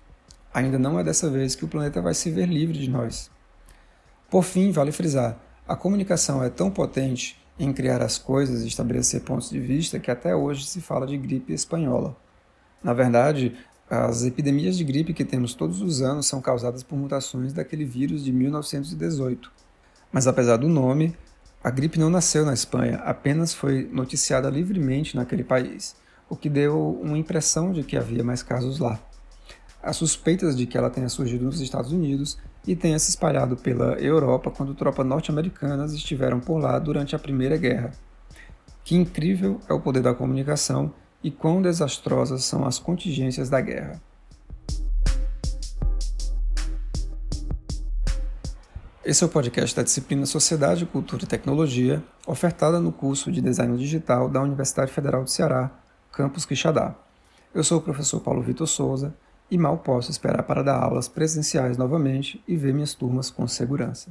Ainda 0.53 0.79
não 0.79 0.97
é 0.97 1.03
dessa 1.03 1.29
vez 1.29 1.55
que 1.55 1.65
o 1.65 1.67
planeta 1.67 2.01
vai 2.01 2.13
se 2.13 2.31
ver 2.31 2.47
livre 2.47 2.79
de 2.79 2.89
nós. 2.89 3.29
Por 4.29 4.43
fim, 4.43 4.71
vale 4.71 4.93
frisar: 4.93 5.37
a 5.67 5.75
comunicação 5.75 6.41
é 6.41 6.49
tão 6.49 6.71
potente 6.71 7.42
em 7.57 7.71
criar 7.71 8.01
as 8.01 8.17
coisas 8.17 8.63
e 8.63 8.67
estabelecer 8.67 9.21
pontos 9.21 9.49
de 9.49 9.59
vista 9.59 9.99
que 9.99 10.09
até 10.09 10.35
hoje 10.35 10.65
se 10.65 10.81
fala 10.81 11.05
de 11.05 11.17
gripe 11.17 11.53
espanhola. 11.53 12.15
Na 12.83 12.93
verdade, 12.93 13.55
as 13.89 14.23
epidemias 14.23 14.77
de 14.77 14.83
gripe 14.83 15.13
que 15.13 15.23
temos 15.23 15.53
todos 15.53 15.81
os 15.81 16.01
anos 16.01 16.25
são 16.25 16.41
causadas 16.41 16.83
por 16.83 16.97
mutações 16.97 17.53
daquele 17.53 17.85
vírus 17.85 18.23
de 18.23 18.31
1918. 18.31 19.51
Mas 20.11 20.27
apesar 20.27 20.57
do 20.57 20.67
nome, 20.67 21.15
a 21.63 21.69
gripe 21.69 21.99
não 21.99 22.09
nasceu 22.09 22.45
na 22.45 22.53
Espanha, 22.53 22.97
apenas 23.05 23.53
foi 23.53 23.89
noticiada 23.91 24.49
livremente 24.49 25.15
naquele 25.15 25.43
país, 25.43 25.95
o 26.29 26.35
que 26.35 26.49
deu 26.49 26.99
uma 27.01 27.17
impressão 27.17 27.71
de 27.71 27.83
que 27.83 27.95
havia 27.95 28.23
mais 28.23 28.43
casos 28.43 28.79
lá. 28.79 28.99
Há 29.81 29.93
suspeitas 29.93 30.55
de 30.55 30.65
que 30.65 30.77
ela 30.77 30.89
tenha 30.89 31.09
surgido 31.09 31.45
nos 31.45 31.61
Estados 31.61 31.91
Unidos 31.91 32.37
e 32.65 32.75
tenha 32.75 32.97
se 32.97 33.09
espalhado 33.09 33.57
pela 33.57 33.93
Europa 33.99 34.49
quando 34.49 34.73
tropas 34.73 35.05
norte-americanas 35.05 35.93
estiveram 35.93 36.39
por 36.39 36.57
lá 36.59 36.79
durante 36.79 37.15
a 37.15 37.19
Primeira 37.19 37.57
Guerra. 37.57 37.91
Que 38.83 38.95
incrível 38.95 39.59
é 39.69 39.73
o 39.73 39.79
poder 39.79 40.01
da 40.01 40.13
comunicação 40.13 40.93
e 41.23 41.31
quão 41.31 41.61
desastrosas 41.61 42.43
são 42.43 42.65
as 42.65 42.79
contingências 42.79 43.49
da 43.49 43.61
guerra. 43.61 44.01
Esse 49.05 49.21
é 49.21 49.27
o 49.27 49.29
podcast 49.29 49.75
da 49.75 49.83
disciplina 49.83 50.25
Sociedade, 50.25 50.85
Cultura 50.85 51.23
e 51.23 51.27
Tecnologia, 51.27 52.01
ofertada 52.25 52.79
no 52.79 52.91
curso 52.91 53.31
de 53.33 53.41
Design 53.41 53.77
Digital 53.77 54.29
da 54.29 54.41
Universidade 54.41 54.93
Federal 54.93 55.25
do 55.25 55.29
Ceará, 55.29 55.71
Campus 56.11 56.45
Quixadá. 56.45 56.95
Eu 57.53 57.65
sou 57.65 57.79
o 57.79 57.81
professor 57.81 58.21
Paulo 58.21 58.41
Vitor 58.41 58.65
Souza 58.65 59.13
e 59.53 59.57
mal 59.57 59.77
posso 59.77 60.09
esperar 60.09 60.41
para 60.41 60.63
dar 60.63 60.81
aulas 60.81 61.07
presenciais 61.07 61.77
novamente 61.77 62.43
e 62.47 62.57
ver 62.57 62.73
minhas 62.73 62.95
turmas 62.95 63.29
com 63.29 63.47
segurança. 63.47 64.09